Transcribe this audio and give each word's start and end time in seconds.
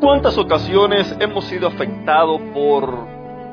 Cuántas 0.00 0.38
ocasiones 0.38 1.14
hemos 1.18 1.44
sido 1.46 1.68
afectados 1.68 2.40
por 2.54 3.06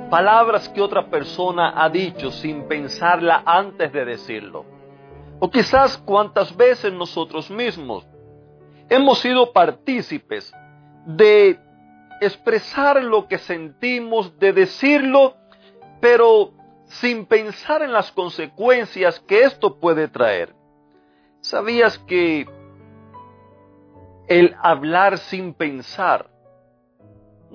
palabras 0.10 0.70
que 0.70 0.82
otra 0.82 1.10
persona 1.10 1.74
ha 1.76 1.90
dicho 1.90 2.32
sin 2.32 2.68
pensarla 2.68 3.44
antes 3.46 3.92
de 3.92 4.06
decirlo? 4.06 4.66
O 5.40 5.50
quizás 5.50 5.98
cuántas 5.98 6.56
veces 6.56 6.94
nosotros 6.94 7.50
mismos 7.50 8.08
hemos 8.90 9.20
sido 9.20 9.52
partícipes 9.52 10.54
de 11.06 11.60
expresar 12.22 13.04
lo 13.04 13.28
que 13.28 13.38
sentimos, 13.38 14.38
de 14.40 14.54
decirlo, 14.54 15.36
pero 16.00 16.52
sin 16.86 17.26
pensar 17.26 17.82
en 17.82 17.92
las 17.92 18.12
consecuencias 18.12 19.20
que 19.22 19.44
esto 19.44 19.80
puede 19.80 20.08
traer. 20.08 20.56
¿Sabías 21.42 21.98
que 22.00 22.48
el 24.28 24.56
hablar 24.62 25.18
sin 25.18 25.54
pensar 25.54 26.35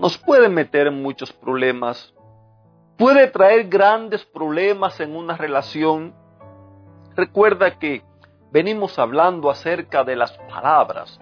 nos 0.01 0.17
puede 0.17 0.48
meter 0.48 0.87
en 0.87 1.03
muchos 1.03 1.31
problemas, 1.31 2.15
puede 2.97 3.27
traer 3.27 3.69
grandes 3.69 4.25
problemas 4.25 4.98
en 4.98 5.15
una 5.15 5.37
relación. 5.37 6.15
Recuerda 7.15 7.79
que 7.79 8.03
venimos 8.51 8.98
hablando 8.98 9.51
acerca 9.51 10.03
de 10.03 10.17
las 10.17 10.33
palabras, 10.48 11.21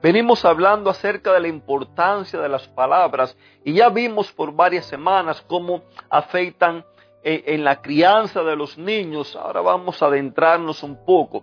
venimos 0.00 0.44
hablando 0.44 0.88
acerca 0.88 1.32
de 1.32 1.40
la 1.40 1.48
importancia 1.48 2.40
de 2.40 2.48
las 2.48 2.68
palabras 2.68 3.36
y 3.64 3.72
ya 3.72 3.88
vimos 3.88 4.30
por 4.30 4.54
varias 4.54 4.86
semanas 4.86 5.44
cómo 5.48 5.82
afectan 6.08 6.84
eh, 7.24 7.42
en 7.46 7.64
la 7.64 7.82
crianza 7.82 8.44
de 8.44 8.54
los 8.54 8.78
niños. 8.78 9.34
Ahora 9.34 9.62
vamos 9.62 10.00
a 10.00 10.06
adentrarnos 10.06 10.84
un 10.84 11.04
poco 11.04 11.42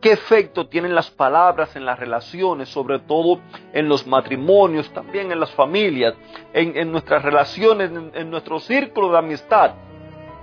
qué 0.00 0.12
efecto 0.12 0.68
tienen 0.68 0.94
las 0.94 1.10
palabras 1.10 1.74
en 1.76 1.84
las 1.84 1.98
relaciones, 1.98 2.68
sobre 2.68 2.98
todo 3.00 3.40
en 3.72 3.88
los 3.88 4.06
matrimonios, 4.06 4.90
también 4.92 5.32
en 5.32 5.40
las 5.40 5.50
familias, 5.52 6.14
en, 6.52 6.92
nuestras 6.92 7.22
relaciones, 7.22 7.90
en, 7.90 8.10
en 8.14 8.30
nuestro 8.30 8.58
círculo 8.60 9.10
de 9.12 9.18
amistad. 9.18 9.72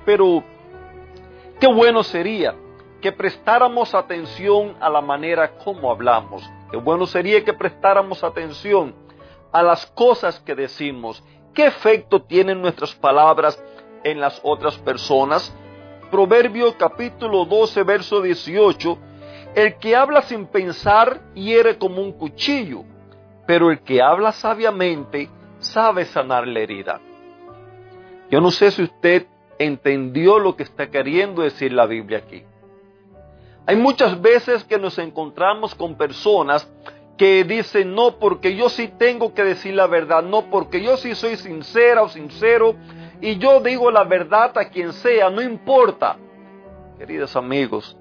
Pero 0.06 0.44
qué 1.60 1.68
bueno 1.68 2.04
sería 2.04 2.56
que 3.02 3.12
prestáramos 3.12 3.94
atención 3.94 4.76
a 4.80 4.90
la 4.90 5.02
manera 5.02 5.58
como 5.58 5.92
hablamos. 5.92 6.50
Qué 6.72 6.78
bueno 6.78 7.06
sería 7.06 7.44
que 7.44 7.54
prestáramos 7.54 8.24
atención 8.24 8.96
a 9.52 9.62
las 9.62 9.86
cosas 9.88 10.40
que 10.40 10.56
decimos. 10.56 11.24
¿Qué 11.54 11.68
efecto 11.68 12.24
tienen 12.24 12.62
nuestras 12.62 12.96
palabras 12.96 13.64
en 14.04 14.20
las 14.20 14.40
otras 14.44 14.78
personas? 14.80 15.56
Proverbio 16.10 16.76
capítulo 16.78 17.46
12, 17.46 17.84
verso 17.84 18.22
18 18.22 18.98
el 19.56 19.76
que 19.76 19.96
habla 19.96 20.22
sin 20.24 20.48
pensar 20.48 21.22
hiere 21.34 21.78
como 21.78 22.02
un 22.02 22.14
cuchillo, 22.14 22.84
pero 23.46 23.72
el 23.72 23.80
que 23.82 24.02
habla 24.02 24.32
sabiamente 24.32 25.30
sabe 25.60 26.06
sanar 26.06 26.48
la 26.48 26.60
herida. 26.60 27.00
Yo 28.30 28.42
no 28.42 28.52
sé 28.52 28.72
si 28.72 28.84
usted 28.84 29.28
entendió 29.60 30.40
lo 30.40 30.56
que 30.56 30.64
está 30.64 30.90
queriendo 30.90 31.44
decir 31.44 31.72
la 31.72 31.86
Biblia 31.86 32.20
aquí. 32.20 32.44
Hay 33.66 33.76
muchas 33.76 34.22
veces 34.22 34.64
que 34.64 34.78
nos 34.78 34.98
encontramos 34.98 35.76
con 35.76 35.96
personas 35.96 36.70
que 37.18 37.44
dicen, 37.44 37.94
no, 37.94 38.18
porque 38.18 38.56
yo 38.56 38.70
sí 38.70 38.92
tengo 38.98 39.34
que 39.34 39.44
decir 39.44 39.76
la 39.76 39.88
verdad, 39.88 40.24
no, 40.24 40.50
porque 40.50 40.82
yo 40.82 40.98
sí 40.98 41.16
soy 41.16 41.38
sincera 41.38 42.02
o 42.02 42.10
sincero 42.10 42.76
y 43.22 43.38
yo 43.38 43.62
digo 43.62 43.92
la 43.92 44.04
verdad 44.04 44.58
a 44.58 44.70
quien 44.70 44.92
sea, 44.94 45.30
no 45.30 45.42
importa. 45.42 46.18
Queridos 46.98 47.36
amigos, 47.36 47.98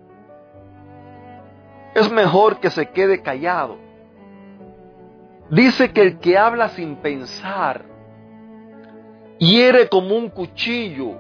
es 1.95 2.11
mejor 2.11 2.59
que 2.59 2.71
se 2.71 2.91
quede 2.91 3.23
callado. 3.23 3.77
Dice 5.51 5.93
que 5.93 6.03
el 6.03 6.19
que 6.19 6.39
habla 6.39 6.69
sin 6.71 6.97
pensar 6.97 7.85
hiere 9.39 9.89
como 9.89 10.17
un 10.17 10.31
cuchillo. 10.31 11.19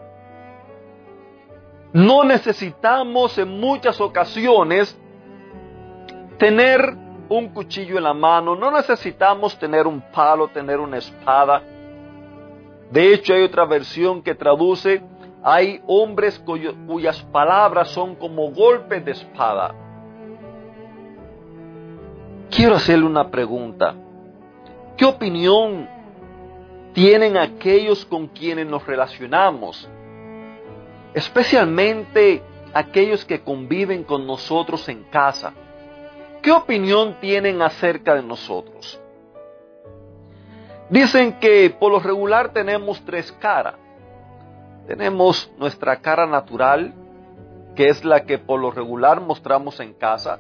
No 1.93 2.25
necesitamos 2.25 3.37
en 3.37 3.61
muchas 3.61 4.01
ocasiones 4.01 4.99
tener 6.39 6.97
un 7.29 7.49
cuchillo 7.49 7.99
en 7.99 8.05
la 8.05 8.15
mano, 8.15 8.57
no 8.57 8.71
necesitamos 8.71 9.59
tener 9.59 9.87
un 9.87 10.01
palo, 10.01 10.49
tener 10.49 10.81
una 10.81 10.99
espada. 10.99 11.63
De 12.91 13.13
hecho, 13.13 13.35
hay 13.35 13.43
otra 13.43 13.65
versión 13.65 14.23
que 14.23 14.35
traduce, 14.35 15.03
hay 15.43 15.83
hombres 15.87 16.43
cuyas 16.87 17.23
palabras 17.25 17.89
son 17.91 18.15
como 18.15 18.51
golpes 18.51 19.05
de 19.05 19.13
espada. 19.13 19.75
Quiero 22.55 22.75
hacerle 22.75 23.07
una 23.07 23.31
pregunta. 23.31 23.95
¿Qué 24.99 25.07
opinión 25.07 25.89
tienen 26.93 27.39
aquellos 27.39 28.05
con 28.05 28.27
quienes 28.27 28.67
nos 28.67 28.87
relacionamos? 28.87 29.89
Especialmente 31.15 32.43
aquellos 32.75 33.25
que 33.25 33.41
conviven 33.41 34.05
con 34.05 34.27
nosotros 34.27 34.87
en 34.91 35.05
casa. 35.05 35.55
¿Qué 36.43 36.53
opinión 36.53 37.17
tienen 37.23 37.63
acerca 37.63 38.15
de 38.15 38.23
nosotros? 38.23 39.01
Dicen 40.91 41.39
que 41.39 41.71
por 41.71 41.91
lo 41.91 42.01
regular 42.01 42.53
tenemos 42.53 43.03
tres 43.07 43.33
caras. 43.33 43.77
Tenemos 44.87 45.51
nuestra 45.57 46.03
cara 46.03 46.27
natural, 46.27 46.93
que 47.75 47.89
es 47.89 48.05
la 48.05 48.27
que 48.27 48.37
por 48.37 48.61
lo 48.61 48.71
regular 48.71 49.23
mostramos 49.23 49.81
en 49.81 49.95
casa 49.95 50.39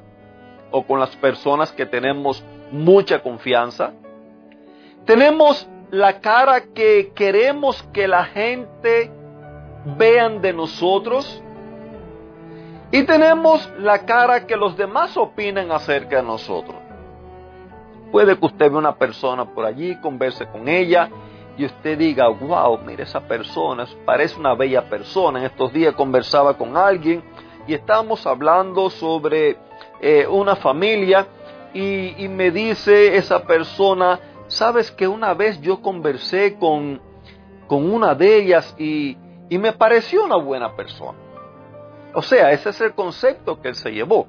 o 0.73 0.85
con 0.85 0.99
las 0.99 1.15
personas 1.17 1.71
que 1.73 1.87
tenemos 1.87 2.43
mucha 2.71 3.23
confianza. 3.23 3.93
Tenemos 5.05 5.69
la 5.91 6.21
cara 6.21 6.63
que 6.75 7.13
queremos 7.15 7.83
que 7.93 8.09
la 8.09 8.25
gente 8.25 9.11
vean 9.97 10.41
de 10.41 10.53
nosotros. 10.53 11.43
Y 12.91 13.05
tenemos 13.05 13.71
la 13.79 14.05
cara 14.05 14.47
que 14.47 14.57
los 14.57 14.77
demás 14.77 15.17
opinan 15.17 15.71
acerca 15.73 16.17
de 16.17 16.23
nosotros. 16.23 16.77
Puede 18.11 18.39
que 18.39 18.45
usted 18.45 18.71
vea 18.71 18.79
una 18.79 18.97
persona 18.97 19.47
por 19.47 19.65
allí, 19.65 19.97
converse 20.01 20.47
con 20.47 20.69
ella 20.69 21.09
y 21.57 21.65
usted 21.65 21.99
diga, 21.99 22.29
wow, 22.29 22.79
mire 22.85 23.05
esa 23.05 23.21
persona, 23.21 23.87
parece 24.05 24.39
una 24.39 24.55
bella 24.55 24.89
persona. 24.89 25.39
En 25.39 25.47
estos 25.47 25.73
días 25.73 25.95
conversaba 25.95 26.57
con 26.57 26.77
alguien 26.77 27.23
y 27.67 27.75
estábamos 27.75 28.27
hablando 28.27 28.91
sobre 28.91 29.57
eh, 30.03 30.27
una 30.27 30.57
familia 30.57 31.27
y, 31.73 32.29
me 32.29 32.51
dice 32.51 33.17
esa 33.17 33.45
persona, 33.45 34.21
sabes 34.49 34.91
que 34.91 35.09
una 35.09 35.33
vez 35.33 35.61
yo 35.61 35.81
conversé 35.81 36.57
con, 36.59 37.01
con 37.67 37.91
una 37.91 38.15
de 38.15 38.37
ellas 38.37 38.75
y, 38.79 39.17
y 39.49 39.59
me 39.59 39.73
pareció 39.73 40.25
una 40.25 40.37
buena 40.37 40.77
persona. 40.77 41.17
O 42.15 42.21
sea, 42.21 42.53
ese 42.53 42.71
es 42.71 42.81
el 42.81 42.95
concepto 42.95 43.63
que 43.63 43.69
él 43.69 43.75
se 43.75 43.91
llevó. 43.91 44.27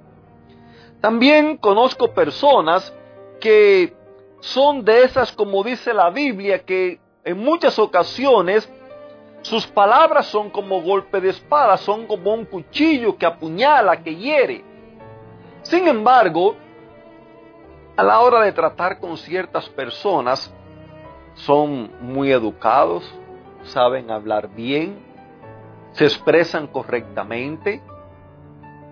También 1.02 1.58
conozco 1.58 2.14
personas 2.14 2.94
que 3.42 3.94
son 4.40 4.86
de 4.86 5.04
esas, 5.04 5.32
como 5.34 5.64
dice 5.64 5.94
la 5.94 6.10
Biblia, 6.10 6.60
que 6.60 7.00
en 7.26 7.38
muchas 7.40 7.78
ocasiones 7.80 8.72
sus 9.42 9.68
palabras 9.68 10.28
son 10.28 10.50
como 10.50 10.82
golpe 10.82 11.20
de 11.20 11.30
espada, 11.30 11.76
son 11.78 12.08
como 12.08 12.34
un 12.34 12.46
cuchillo 12.46 13.18
que 13.18 13.26
apuñala, 13.26 14.02
que 14.02 14.16
hiere. 14.16 14.64
Sin 15.64 15.88
embargo, 15.88 16.56
a 17.96 18.04
la 18.04 18.20
hora 18.20 18.42
de 18.42 18.52
tratar 18.52 19.00
con 19.00 19.18
ciertas 19.18 19.70
personas, 19.70 20.54
son 21.36 21.92
muy 22.02 22.32
educados, 22.32 23.04
saben 23.64 24.12
hablar 24.12 24.50
bien, 24.50 25.00
se 25.94 26.06
expresan 26.06 26.68
correctamente, 26.68 27.82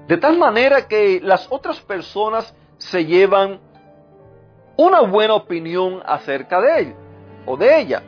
de 0.07 0.18
tal 0.18 0.38
manera 0.38 0.88
que 0.88 1.19
las 1.21 1.47
otras 1.51 1.79
personas 1.81 2.56
se 2.77 3.06
llevan 3.06 3.59
una 4.77 5.01
buena 5.01 5.35
opinión 5.35 6.01
acerca 6.06 6.62
de 6.62 6.79
él 6.79 6.95
o 7.45 7.57
de 7.57 7.79
ella. 7.79 8.03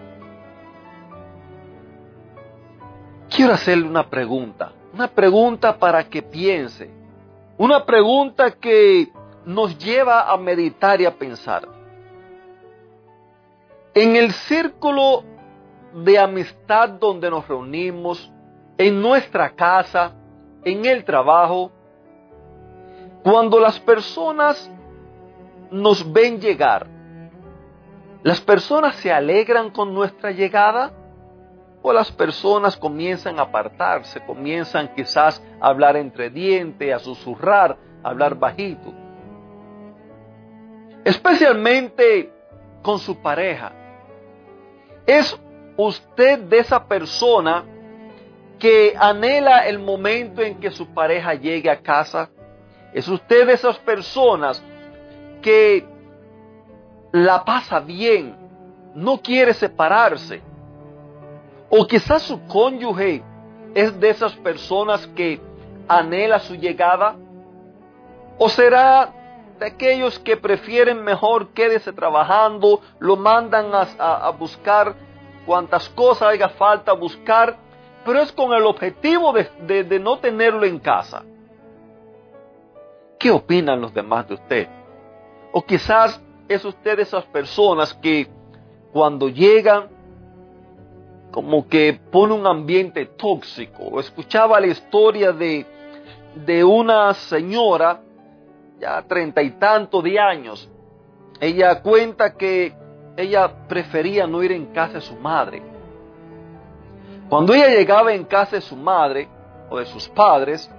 Quiero 3.29 3.53
hacerle 3.53 3.87
una 3.87 4.09
pregunta, 4.09 4.71
una 4.93 5.07
pregunta 5.07 5.77
para 5.77 6.03
que 6.03 6.21
piense. 6.21 7.02
Una 7.57 7.85
pregunta 7.85 8.51
que 8.51 9.11
nos 9.45 9.77
lleva 9.77 10.31
a 10.31 10.37
meditar 10.37 10.99
y 11.01 11.05
a 11.05 11.15
pensar. 11.15 11.67
En 13.93 14.15
el 14.15 14.31
círculo 14.31 15.23
de 15.93 16.17
amistad 16.17 16.89
donde 16.89 17.29
nos 17.29 17.47
reunimos, 17.47 18.31
en 18.77 19.01
nuestra 19.01 19.51
casa, 19.51 20.13
en 20.63 20.85
el 20.85 21.05
trabajo, 21.05 21.71
cuando 23.23 23.59
las 23.59 23.79
personas 23.79 24.71
nos 25.69 26.11
ven 26.11 26.39
llegar, 26.39 26.87
¿las 28.23 28.41
personas 28.41 28.95
se 28.95 29.11
alegran 29.11 29.69
con 29.69 29.93
nuestra 29.93 30.31
llegada? 30.31 30.91
¿O 31.85 31.91
las 31.91 32.09
personas 32.09 32.77
comienzan 32.77 33.39
a 33.39 33.43
apartarse, 33.43 34.21
comienzan 34.25 34.95
quizás 34.95 35.43
a 35.59 35.67
hablar 35.67 35.97
entre 35.97 36.29
dientes, 36.29 36.93
a 36.93 36.99
susurrar, 36.99 37.77
a 38.01 38.09
hablar 38.09 38.35
bajito? 38.35 38.93
Especialmente 41.03 42.31
con 42.81 42.99
su 42.99 43.21
pareja. 43.21 43.73
¿Es 45.05 45.37
usted 45.75 46.39
de 46.39 46.59
esa 46.59 46.87
persona 46.87 47.65
que 48.57 48.95
anhela 48.97 49.67
el 49.67 49.77
momento 49.79 50.41
en 50.41 50.61
que 50.61 50.71
su 50.71 50.87
pareja 50.93 51.33
llegue 51.33 51.69
a 51.69 51.81
casa? 51.81 52.29
¿Es 52.93 53.09
usted 53.09 53.45
de 53.45 53.53
esas 53.53 53.77
personas 53.79 54.63
que 55.41 55.85
la 57.11 57.43
pasa 57.43 57.81
bien, 57.81 58.37
no 58.95 59.21
quiere 59.21 59.53
separarse? 59.53 60.52
¿O 61.75 61.87
quizás 61.87 62.21
su 62.21 62.39
cónyuge 62.45 63.23
es 63.73 63.99
de 63.99 64.11
esas 64.11 64.35
personas 64.35 65.07
que 65.07 65.41
anhela 65.87 66.37
su 66.37 66.53
llegada? 66.53 67.15
¿O 68.37 68.47
será 68.47 69.11
de 69.57 69.65
aquellos 69.65 70.19
que 70.19 70.37
prefieren 70.37 71.03
mejor 71.03 71.47
quédese 71.47 71.91
trabajando, 71.91 72.79
lo 72.99 73.15
mandan 73.15 73.71
a, 73.73 74.29
buscar 74.37 74.93
cuantas 75.47 75.89
cosas 75.89 76.35
haga 76.35 76.49
falta 76.49 76.93
buscar, 76.93 77.57
pero 78.05 78.19
es 78.19 78.31
con 78.31 78.53
el 78.53 78.67
objetivo 78.67 79.33
de 79.33 79.99
no 79.99 80.19
tenerlo 80.19 80.65
en 80.65 80.77
casa? 80.77 81.23
¿Qué 83.17 83.31
opinan 83.31 83.81
los 83.81 83.91
demás 83.91 84.27
de 84.27 84.35
usted? 84.35 84.67
O 85.51 85.63
quizás 85.63 86.21
es 86.47 86.63
usted 86.63 86.97
de 86.97 87.01
esas 87.01 87.25
personas 87.25 87.95
que 87.95 88.27
cuando 88.91 89.27
llegan 89.27 89.92
como 91.33 91.67
que 91.67 91.99
pone 92.11 92.31
un 92.31 92.45
ambiente 92.45 93.07
tóxico. 93.07 93.99
Escuchaba 93.99 94.59
la 94.59 94.67
historia 94.67 95.31
de, 95.31 95.65
de 96.35 96.63
una 96.63 97.11
señora, 97.15 98.01
ya 98.79 99.01
treinta 99.01 99.41
y 99.41 99.49
tanto 99.57 100.03
de 100.03 100.19
años. 100.19 100.69
Ella 101.39 101.81
cuenta 101.81 102.35
que 102.35 102.75
ella 103.17 103.51
prefería 103.67 104.27
no 104.27 104.43
ir 104.43 104.51
en 104.51 104.67
casa 104.67 104.93
de 104.93 105.01
su 105.01 105.15
madre. 105.15 105.63
Cuando 107.27 107.55
ella 107.55 107.69
llegaba 107.69 108.13
en 108.13 108.25
casa 108.25 108.57
de 108.57 108.61
su 108.61 108.75
madre 108.75 109.27
o 109.71 109.79
de 109.79 109.87
sus 109.87 110.07
padres, 110.09 110.69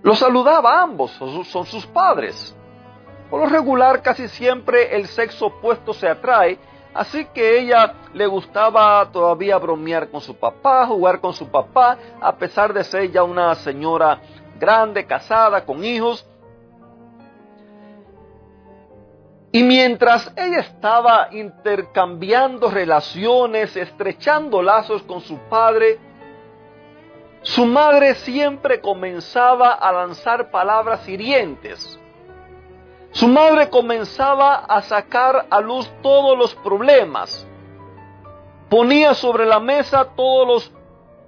los 0.00 0.16
saludaba 0.16 0.78
a 0.78 0.82
ambos, 0.84 1.10
son 1.10 1.66
sus 1.66 1.84
padres. 1.86 2.56
Por 3.28 3.40
lo 3.40 3.46
regular, 3.46 4.00
casi 4.00 4.28
siempre 4.28 4.94
el 4.94 5.06
sexo 5.06 5.46
opuesto 5.46 5.92
se 5.92 6.08
atrae, 6.08 6.56
así 6.94 7.26
que 7.26 7.60
ella 7.60 7.94
le 8.12 8.26
gustaba 8.26 9.08
todavía 9.12 9.58
bromear 9.58 10.08
con 10.10 10.20
su 10.20 10.34
papá, 10.36 10.86
jugar 10.86 11.20
con 11.20 11.32
su 11.32 11.48
papá, 11.48 11.98
a 12.20 12.36
pesar 12.36 12.72
de 12.72 12.84
ser 12.84 13.10
ya 13.10 13.22
una 13.22 13.54
señora 13.54 14.20
grande, 14.58 15.06
casada, 15.06 15.64
con 15.64 15.84
hijos. 15.84 16.26
Y 19.52 19.62
mientras 19.62 20.32
ella 20.36 20.60
estaba 20.60 21.28
intercambiando 21.32 22.70
relaciones, 22.70 23.76
estrechando 23.76 24.62
lazos 24.62 25.02
con 25.02 25.20
su 25.20 25.36
padre, 25.48 25.98
su 27.42 27.66
madre 27.66 28.14
siempre 28.16 28.80
comenzaba 28.80 29.72
a 29.72 29.92
lanzar 29.92 30.50
palabras 30.50 31.08
hirientes. 31.08 31.99
Su 33.12 33.26
madre 33.26 33.68
comenzaba 33.70 34.54
a 34.56 34.82
sacar 34.82 35.46
a 35.50 35.60
luz 35.60 35.90
todos 36.02 36.38
los 36.38 36.54
problemas. 36.54 37.46
Ponía 38.68 39.14
sobre 39.14 39.46
la 39.46 39.58
mesa 39.58 40.04
todos 40.14 40.46
los 40.46 40.72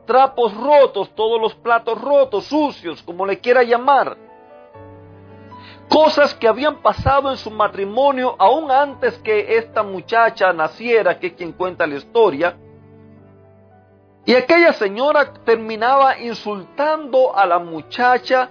trapos 0.06 0.56
rotos, 0.56 1.10
todos 1.14 1.40
los 1.40 1.54
platos 1.54 2.00
rotos, 2.00 2.44
sucios, 2.44 3.02
como 3.02 3.26
le 3.26 3.40
quiera 3.40 3.64
llamar. 3.64 4.16
Cosas 5.88 6.34
que 6.34 6.46
habían 6.46 6.76
pasado 6.76 7.30
en 7.30 7.36
su 7.36 7.50
matrimonio 7.50 8.36
aún 8.38 8.70
antes 8.70 9.18
que 9.18 9.56
esta 9.56 9.82
muchacha 9.82 10.52
naciera, 10.52 11.18
que 11.18 11.28
es 11.28 11.32
quien 11.34 11.52
cuenta 11.52 11.86
la 11.86 11.96
historia, 11.96 12.56
y 14.24 14.34
aquella 14.34 14.72
señora 14.72 15.32
terminaba 15.44 16.18
insultando 16.20 17.36
a 17.36 17.44
la 17.44 17.58
muchacha 17.58 18.50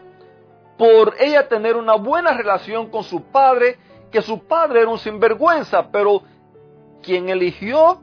por 0.82 1.14
ella 1.20 1.48
tener 1.48 1.76
una 1.76 1.94
buena 1.94 2.34
relación 2.34 2.90
con 2.90 3.04
su 3.04 3.22
padre, 3.26 3.78
que 4.12 4.20
su 4.24 4.48
padre 4.48 4.82
era 4.82 4.90
un 4.90 4.98
sinvergüenza, 4.98 5.92
pero 5.92 6.24
quien 7.04 7.30
eligió 7.30 8.02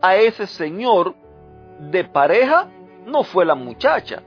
a 0.00 0.16
ese 0.16 0.46
señor 0.46 1.14
de 1.78 2.04
pareja 2.04 2.70
no 3.04 3.22
fue 3.22 3.44
la 3.44 3.54
muchacha. 3.54 4.22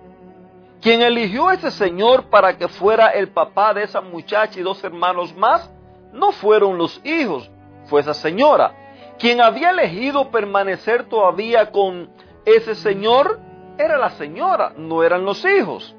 Quien 0.79 1.01
eligió 1.01 1.47
a 1.47 1.55
ese 1.55 1.71
señor 1.71 2.25
para 2.25 2.59
que 2.59 2.67
fuera 2.67 3.07
el 3.07 3.29
papá 3.29 3.73
de 3.73 3.85
esa 3.85 4.01
muchacha 4.01 4.59
y 4.59 4.61
dos 4.61 4.83
hermanos 4.83 5.35
más, 5.35 5.67
no 6.13 6.31
fueron 6.31 6.77
los 6.77 7.01
hijos, 7.03 7.49
fue 7.85 8.01
esa 8.01 8.13
señora. 8.13 8.71
Quien 9.17 9.41
había 9.41 9.71
elegido 9.71 10.29
permanecer 10.29 11.05
todavía 11.05 11.71
con 11.71 12.11
ese 12.45 12.75
señor 12.75 13.39
era 13.79 13.97
la 13.97 14.11
señora, 14.11 14.73
no 14.77 15.01
eran 15.01 15.25
los 15.25 15.43
hijos. 15.43 15.95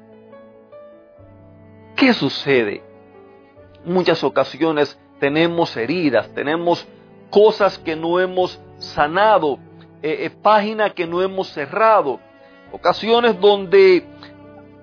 ¿Qué 1.95 2.13
sucede? 2.13 2.83
Muchas 3.85 4.23
ocasiones 4.23 4.99
tenemos 5.19 5.75
heridas, 5.77 6.33
tenemos 6.33 6.87
cosas 7.29 7.77
que 7.77 7.95
no 7.95 8.19
hemos 8.19 8.59
sanado, 8.77 9.59
eh, 10.01 10.25
eh, 10.25 10.29
páginas 10.29 10.93
que 10.93 11.05
no 11.05 11.21
hemos 11.21 11.49
cerrado, 11.49 12.19
ocasiones 12.71 13.39
donde 13.39 14.05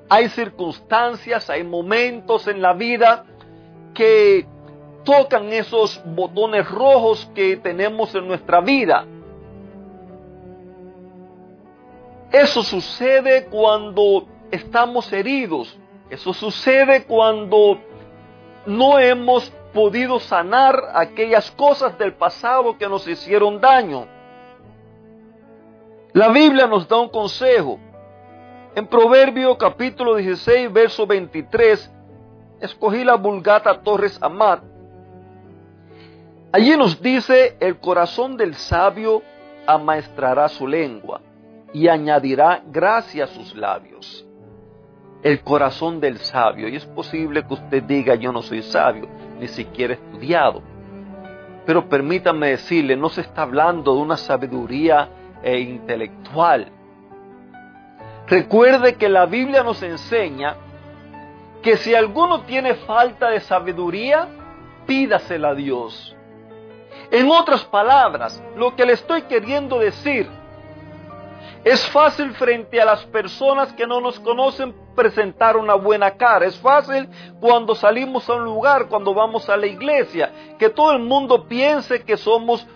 hay 0.08 0.28
circunstancias, 0.28 1.50
hay 1.50 1.64
momentos 1.64 2.46
en 2.46 2.62
la 2.62 2.72
vida 2.72 3.24
que 3.94 4.46
tocan 5.04 5.52
esos 5.52 6.00
botones 6.04 6.68
rojos 6.68 7.30
que 7.34 7.56
tenemos 7.56 8.14
en 8.14 8.26
nuestra 8.26 8.60
vida 8.60 9.06
Eso 12.32 12.62
sucede 12.62 13.46
cuando 13.46 14.26
estamos 14.50 15.12
heridos. 15.12 15.76
Eso 16.10 16.32
sucede 16.32 17.04
cuando 17.04 17.78
no 18.66 18.98
hemos 18.98 19.50
podido 19.72 20.18
sanar 20.20 20.90
aquellas 20.94 21.50
cosas 21.50 21.98
del 21.98 22.14
pasado 22.14 22.78
que 22.78 22.88
nos 22.88 23.06
hicieron 23.06 23.60
daño. 23.60 24.06
La 26.12 26.28
Biblia 26.28 26.66
nos 26.66 26.88
da 26.88 26.96
un 26.96 27.08
consejo. 27.08 27.78
En 28.74 28.86
Proverbio 28.86 29.58
capítulo 29.58 30.16
16, 30.16 30.72
verso 30.72 31.06
23, 31.06 31.90
escogí 32.60 33.04
la 33.04 33.16
Vulgata 33.16 33.80
Torres 33.82 34.18
Amat. 34.22 34.62
Allí 36.52 36.76
nos 36.76 37.00
dice, 37.02 37.56
el 37.60 37.78
corazón 37.78 38.36
del 38.36 38.54
sabio 38.54 39.22
amaestrará 39.66 40.48
su 40.48 40.66
lengua 40.66 41.20
y 41.74 41.88
añadirá 41.88 42.62
gracia 42.66 43.24
a 43.24 43.28
sus 43.28 43.54
labios. 43.54 44.27
El 45.22 45.40
corazón 45.40 46.00
del 46.00 46.18
sabio. 46.18 46.68
Y 46.68 46.76
es 46.76 46.86
posible 46.86 47.44
que 47.46 47.54
usted 47.54 47.82
diga, 47.82 48.14
yo 48.14 48.32
no 48.32 48.42
soy 48.42 48.62
sabio, 48.62 49.08
ni 49.38 49.48
siquiera 49.48 49.94
estudiado. 49.94 50.62
Pero 51.66 51.88
permítame 51.88 52.50
decirle, 52.50 52.96
no 52.96 53.08
se 53.08 53.22
está 53.22 53.42
hablando 53.42 53.94
de 53.94 54.00
una 54.00 54.16
sabiduría 54.16 55.08
e 55.42 55.58
intelectual. 55.60 56.72
Recuerde 58.26 58.94
que 58.94 59.08
la 59.08 59.26
Biblia 59.26 59.62
nos 59.62 59.82
enseña 59.82 60.56
que 61.62 61.76
si 61.76 61.94
alguno 61.94 62.42
tiene 62.42 62.74
falta 62.74 63.30
de 63.30 63.40
sabiduría, 63.40 64.28
pídasela 64.86 65.50
a 65.50 65.54
Dios. 65.54 66.16
En 67.10 67.30
otras 67.30 67.64
palabras, 67.64 68.42
lo 68.56 68.76
que 68.76 68.84
le 68.84 68.92
estoy 68.92 69.22
queriendo 69.22 69.78
decir 69.78 70.28
es 71.68 71.86
fácil 71.90 72.32
frente 72.34 72.80
a 72.80 72.84
las 72.84 73.04
personas 73.06 73.72
que 73.72 73.86
no 73.86 74.00
nos 74.00 74.18
conocen 74.20 74.74
presentar 74.94 75.56
una 75.56 75.74
buena 75.74 76.12
cara. 76.12 76.46
Es 76.46 76.58
fácil 76.58 77.08
cuando 77.40 77.74
salimos 77.74 78.28
a 78.28 78.34
un 78.34 78.44
lugar, 78.44 78.88
cuando 78.88 79.12
vamos 79.12 79.48
a 79.48 79.56
la 79.56 79.66
iglesia, 79.66 80.56
que 80.58 80.70
todo 80.70 80.92
el 80.92 81.00
mundo 81.00 81.46
piense 81.46 82.04
que 82.04 82.16
somos 82.16 82.66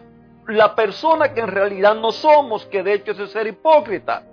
la 0.46 0.74
persona 0.74 1.32
que 1.32 1.40
en 1.40 1.48
realidad 1.48 1.94
no 1.94 2.12
somos, 2.12 2.66
que 2.66 2.82
de 2.82 2.94
hecho 2.94 3.12
es 3.12 3.30
ser 3.30 3.46
hipócrita. 3.46 4.24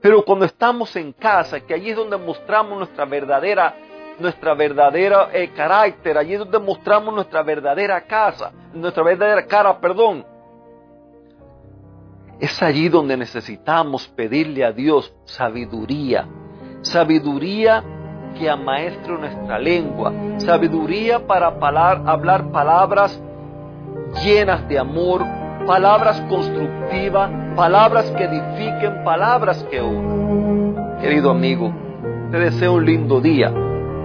Pero 0.00 0.24
cuando 0.24 0.44
estamos 0.44 0.94
en 0.96 1.12
casa, 1.12 1.60
que 1.60 1.74
allí 1.74 1.90
es 1.90 1.96
donde 1.96 2.16
mostramos 2.16 2.78
nuestra 2.78 3.04
verdadera 3.04 3.74
nuestra 4.18 4.54
verdadera 4.54 5.28
eh, 5.32 5.50
carácter, 5.54 6.16
allí 6.16 6.32
es 6.32 6.38
donde 6.38 6.58
mostramos 6.58 7.14
nuestra 7.14 7.42
verdadera 7.42 8.00
casa, 8.02 8.50
nuestra 8.72 9.02
verdadera 9.02 9.46
cara, 9.46 9.78
perdón. 9.78 10.24
Es 12.38 12.62
allí 12.62 12.88
donde 12.88 13.16
necesitamos 13.16 14.08
pedirle 14.08 14.64
a 14.64 14.72
Dios 14.72 15.14
sabiduría, 15.24 16.26
sabiduría 16.82 17.82
que 18.38 18.50
amaestre 18.50 19.18
nuestra 19.18 19.58
lengua, 19.58 20.12
sabiduría 20.38 21.26
para 21.26 21.46
hablar 21.46 22.50
palabras 22.50 23.18
llenas 24.22 24.68
de 24.68 24.78
amor, 24.78 25.24
palabras 25.66 26.20
constructivas, 26.28 27.30
palabras 27.56 28.10
que 28.10 28.24
edifiquen, 28.24 29.02
palabras 29.02 29.64
que 29.70 29.80
unan. 29.80 30.98
Querido 31.00 31.30
amigo, 31.30 31.72
te 32.30 32.38
deseo 32.38 32.74
un 32.74 32.84
lindo 32.84 33.20
día 33.20 33.52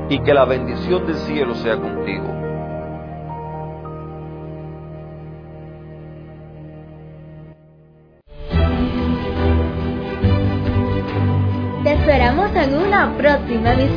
y 0.09 0.19
que 0.19 0.33
la 0.33 0.45
bendición 0.45 1.05
del 1.05 1.15
cielo 1.15 1.53
sea 1.55 1.75
contigo. 1.75 2.41